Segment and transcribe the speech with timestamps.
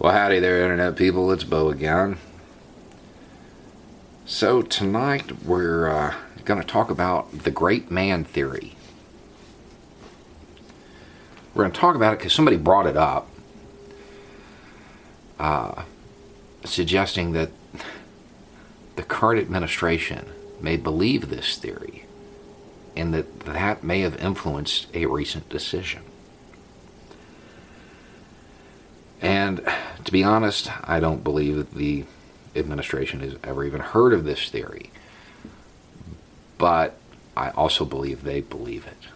[0.00, 1.30] Well, howdy there, Internet people.
[1.30, 2.16] It's Bo again.
[4.24, 6.14] So, tonight we're uh,
[6.46, 8.76] going to talk about the great man theory.
[11.52, 13.28] We're going to talk about it because somebody brought it up,
[15.38, 15.82] uh,
[16.64, 17.50] suggesting that
[18.96, 20.30] the current administration
[20.62, 22.06] may believe this theory
[22.96, 26.04] and that that may have influenced a recent decision.
[29.20, 29.66] And
[30.04, 32.04] to be honest, I don't believe that the
[32.56, 34.90] administration has ever even heard of this theory.
[36.58, 36.96] But
[37.36, 39.08] I also believe they believe it.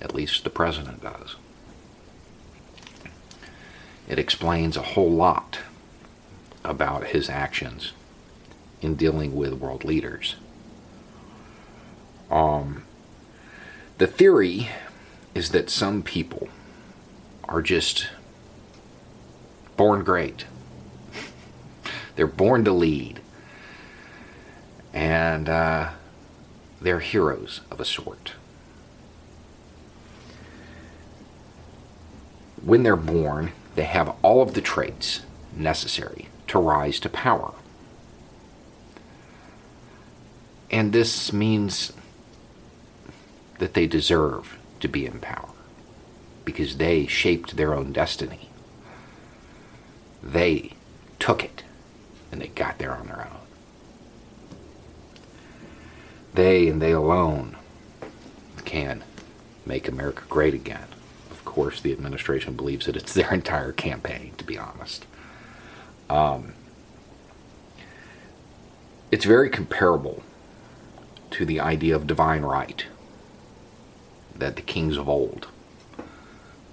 [0.00, 1.36] At least the president does.
[4.08, 5.60] It explains a whole lot
[6.62, 7.92] about his actions
[8.82, 10.36] in dealing with world leaders.
[12.30, 12.84] Um,
[13.98, 14.68] the theory
[15.34, 16.48] is that some people
[17.44, 18.08] are just
[19.76, 20.46] born great.
[22.16, 23.20] They're born to lead.
[24.92, 25.90] And uh,
[26.80, 28.34] they're heroes of a sort.
[32.62, 35.22] When they're born, they have all of the traits
[35.56, 37.54] necessary to rise to power.
[40.70, 41.92] And this means
[43.58, 45.50] that they deserve to be in power
[46.44, 48.50] because they shaped their own destiny.
[50.24, 50.72] They
[51.18, 51.62] took it
[52.32, 53.40] and they got there on their own.
[56.32, 57.56] They and they alone
[58.64, 59.04] can
[59.66, 60.86] make America great again.
[61.30, 65.06] Of course, the administration believes that it's their entire campaign, to be honest.
[66.08, 66.54] Um,
[69.12, 70.22] it's very comparable
[71.32, 72.86] to the idea of divine right
[74.34, 75.48] that the kings of old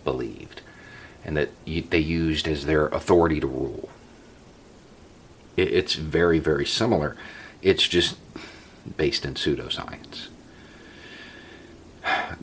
[0.03, 0.61] believed
[1.23, 3.89] and that they used as their authority to rule.
[5.57, 7.15] It's very, very similar.
[7.61, 8.17] It's just
[8.97, 10.27] based in pseudoscience.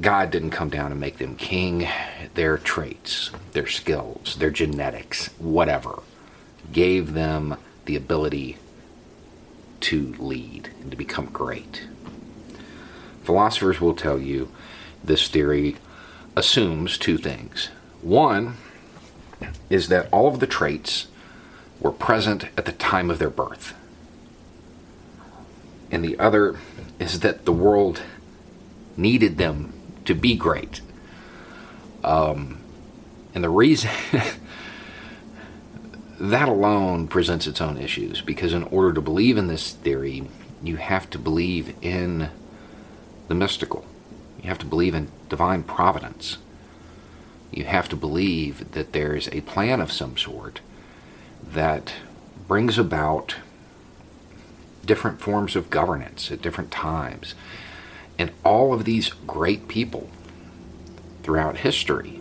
[0.01, 1.89] God didn't come down and make them king.
[2.35, 6.03] Their traits, their skills, their genetics, whatever,
[6.73, 7.57] gave them
[7.87, 8.59] the ability
[9.81, 11.89] to lead and to become great.
[13.25, 14.51] Philosophers will tell you
[15.03, 15.77] this theory
[16.37, 17.71] assumes two things.
[18.03, 18.55] One,
[19.71, 21.07] is that all of the traits
[21.81, 23.75] were present at the time of their birth.
[25.91, 26.59] And the other
[26.99, 28.03] is that the world
[28.97, 29.73] needed them
[30.05, 30.81] to be great.
[32.03, 32.61] Um,
[33.35, 33.91] and the reason
[36.21, 40.29] that alone presents its own issues because, in order to believe in this theory,
[40.63, 42.31] you have to believe in
[43.29, 43.85] the mystical,
[44.43, 46.39] you have to believe in divine providence
[47.51, 50.61] you have to believe that there's a plan of some sort
[51.43, 51.95] that
[52.47, 53.37] brings about
[54.85, 57.35] different forms of governance at different times.
[58.19, 60.09] And all of these great people
[61.23, 62.21] throughout history,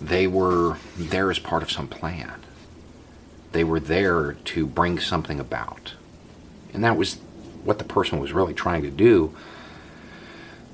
[0.00, 2.40] they were there as part of some plan.
[3.52, 5.94] They were there to bring something about.
[6.72, 7.14] And that was
[7.64, 9.34] what the person was really trying to do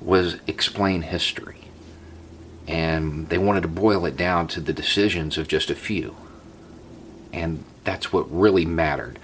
[0.01, 1.62] was explain history
[2.67, 6.15] and they wanted to boil it down to the decisions of just a few.
[7.31, 9.19] And that's what really mattered.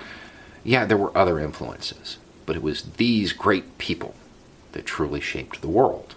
[0.63, 4.15] Yeah, there were other influences, but it was these great people
[4.73, 6.15] that truly shaped the world.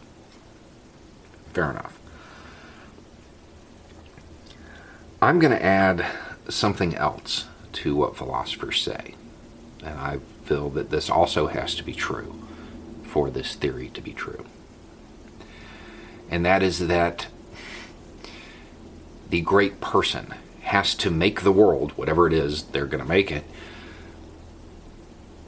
[1.53, 1.99] Fair enough.
[5.21, 6.05] I'm going to add
[6.49, 9.15] something else to what philosophers say.
[9.85, 12.35] And I feel that this also has to be true
[13.05, 14.47] for this theory to be true
[16.31, 17.27] and that is that
[19.31, 23.31] the great person has to make the world, whatever it is they're going to make
[23.31, 23.45] it,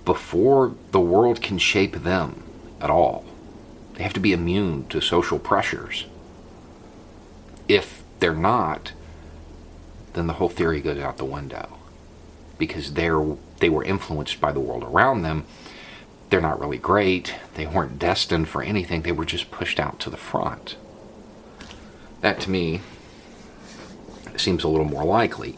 [0.05, 2.43] before the world can shape them
[2.81, 3.25] at all.
[3.95, 6.07] They have to be immune to social pressures.
[7.69, 8.93] If they're not,
[10.13, 11.79] then the whole theory goes out the window
[12.59, 15.45] because they're they were influenced by the world around them
[16.35, 17.33] they're not really great.
[17.55, 19.03] They weren't destined for anything.
[19.03, 20.75] They were just pushed out to the front.
[22.23, 22.81] That to me
[24.37, 25.57] seems a little more likely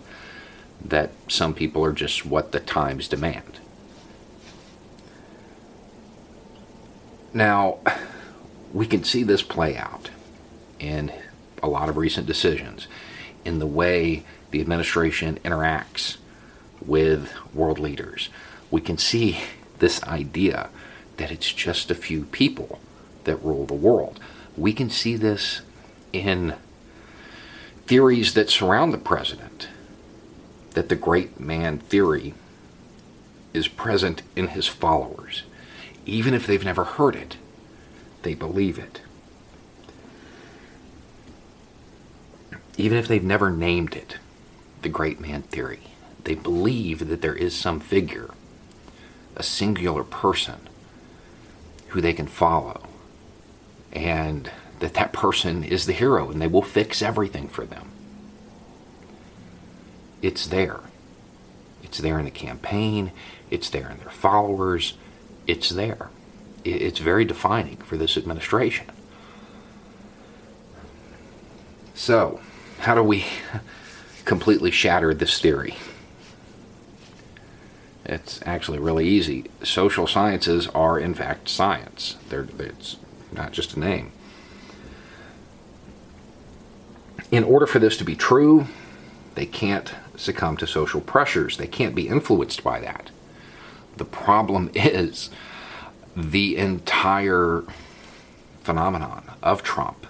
[0.84, 3.58] that some people are just what the times demand.
[7.32, 7.78] Now,
[8.74, 10.10] we can see this play out
[10.78, 11.10] in
[11.62, 12.86] a lot of recent decisions
[13.46, 16.18] in the way the administration interacts
[16.84, 18.28] with world leaders.
[18.70, 19.38] We can see
[19.78, 20.68] this idea
[21.16, 22.78] that it's just a few people
[23.24, 24.20] that rule the world.
[24.56, 25.62] We can see this
[26.12, 26.54] in
[27.86, 29.68] theories that surround the president,
[30.72, 32.34] that the great man theory
[33.52, 35.44] is present in his followers.
[36.04, 37.36] Even if they've never heard it,
[38.22, 39.00] they believe it.
[42.76, 44.18] Even if they've never named it,
[44.82, 45.80] the great man theory,
[46.24, 48.30] they believe that there is some figure,
[49.36, 50.68] a singular person,
[51.88, 52.88] who they can follow,
[53.92, 54.50] and
[54.80, 57.90] that that person is the hero and they will fix everything for them.
[60.22, 60.80] It's there.
[61.82, 63.12] It's there in the campaign,
[63.50, 64.94] it's there in their followers,
[65.46, 66.10] it's there.
[66.64, 68.86] It's very defining for this administration.
[71.94, 72.40] So,
[72.80, 73.24] how do we
[74.24, 75.76] completely shatter this theory?
[78.08, 79.46] It's actually really easy.
[79.64, 82.16] Social sciences are, in fact, science.
[82.28, 82.96] They're, it's
[83.32, 84.12] not just a name.
[87.32, 88.68] In order for this to be true,
[89.34, 91.56] they can't succumb to social pressures.
[91.56, 93.10] They can't be influenced by that.
[93.96, 95.30] The problem is
[96.16, 97.64] the entire
[98.62, 100.06] phenomenon of Trump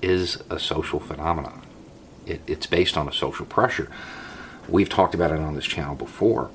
[0.00, 1.62] is a social phenomenon.
[2.24, 3.90] It, it's based on a social pressure.
[4.68, 6.50] We've talked about it on this channel before.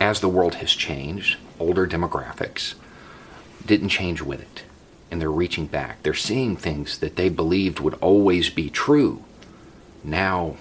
[0.00, 2.74] As the world has changed, older demographics
[3.64, 4.64] didn't change with it.
[5.10, 6.02] And they're reaching back.
[6.02, 9.24] They're seeing things that they believed would always be true.
[10.02, 10.56] Now,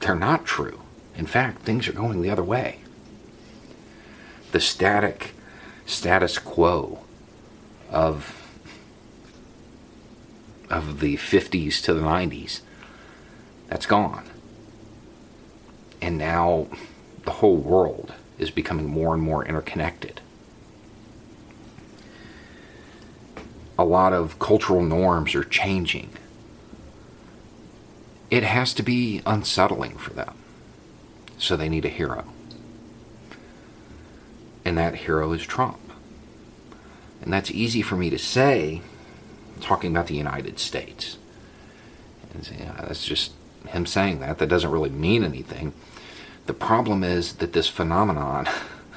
[0.00, 0.80] they're not true.
[1.16, 2.80] In fact, things are going the other way.
[4.52, 5.34] The static
[5.86, 7.00] status quo
[7.90, 8.42] of
[10.68, 12.60] of the 50s to the 90s
[13.68, 14.28] that's gone
[16.06, 16.68] and now
[17.24, 20.20] the whole world is becoming more and more interconnected.
[23.76, 26.10] A lot of cultural norms are changing.
[28.30, 30.36] It has to be unsettling for them.
[31.38, 32.24] So they need a hero.
[34.64, 35.90] And that hero is Trump.
[37.20, 38.80] And that's easy for me to say,
[39.60, 41.18] talking about the United States.
[42.32, 43.32] And that's just
[43.68, 44.38] him saying that.
[44.38, 45.72] That doesn't really mean anything.
[46.46, 48.48] The problem is that this phenomenon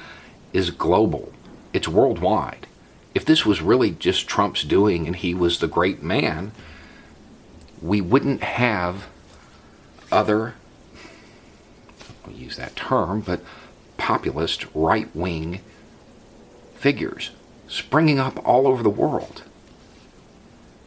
[0.52, 1.32] is global,
[1.72, 2.66] it's worldwide.
[3.14, 6.52] If this was really just Trump's doing and he was the great man,
[7.82, 9.08] we wouldn't have
[10.12, 10.54] other,
[12.24, 13.40] I'll use that term, but
[13.96, 15.60] populist right wing
[16.74, 17.30] figures
[17.68, 19.44] springing up all over the world.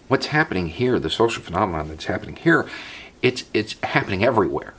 [0.07, 2.67] What's happening here, the social phenomenon that's happening here,
[3.23, 4.75] it's, it's happening everywhere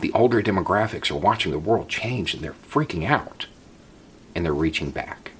[0.00, 3.46] the older demographics are watching the world change and they're freaking out
[4.34, 5.32] and they're reaching back.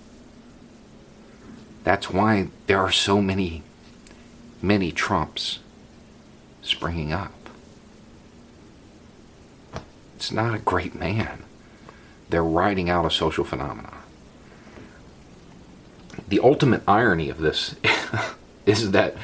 [1.85, 3.63] That's why there are so many,
[4.61, 5.61] many Trumps
[6.61, 7.33] springing up.
[10.17, 11.45] It's not a great man.
[12.29, 13.95] They're riding out a social phenomenon.
[16.27, 17.77] The ultimate irony of this
[18.67, 19.17] is that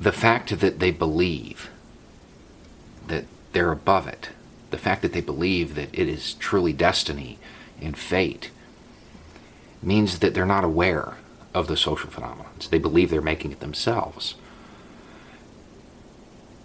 [0.00, 1.70] the fact that they believe
[3.06, 4.30] that they're above it.
[4.70, 7.38] The fact that they believe that it is truly destiny
[7.80, 8.50] and fate
[9.82, 11.16] means that they're not aware
[11.52, 12.48] of the social phenomena.
[12.70, 14.36] They believe they're making it themselves.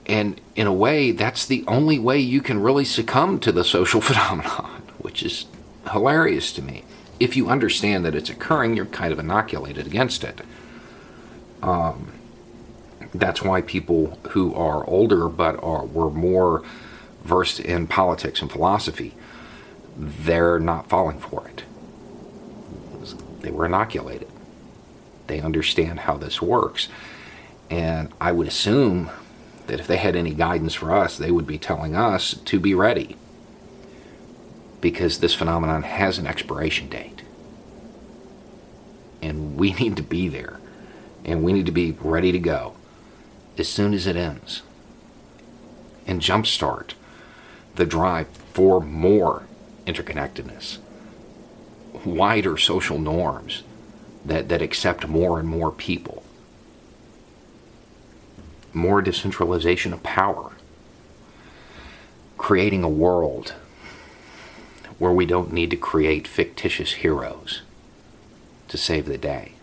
[0.06, 4.02] And in a way, that's the only way you can really succumb to the social
[4.10, 5.46] phenomenon, which is
[5.92, 6.84] hilarious to me.
[7.20, 10.42] If you understand that it's occurring, you're kind of inoculated against it.
[11.64, 12.12] Um,
[13.20, 16.64] that's why people who are older but are were more
[17.24, 19.14] versed in politics and philosophy,
[19.98, 21.64] they're not falling for it.
[23.42, 24.28] They were inoculated.
[25.28, 26.88] They understand how this works.
[27.70, 29.10] And I would assume
[29.68, 32.74] that if they had any guidance for us, they would be telling us to be
[32.74, 33.18] ready.
[34.82, 37.24] Because this phenomenon has an expiration date.
[39.22, 40.60] And we need to be there.
[41.24, 42.76] And we need to be ready to go
[43.58, 44.62] as soon as it ends
[46.08, 46.94] and jumpstart
[47.76, 49.44] the drive for more
[49.86, 50.78] interconnectedness,
[52.06, 53.64] wider social norms
[54.24, 56.24] that, that accept more and more people.
[58.76, 60.52] more decentralization of power,
[62.38, 63.56] creating a world
[65.00, 67.62] where we don't need to create fictitious heroes
[68.68, 69.54] to save the day.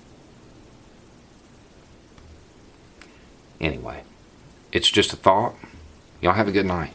[3.62, 4.02] Anyway,
[4.72, 5.54] it's just a thought.
[6.20, 6.92] Y'all have a good night.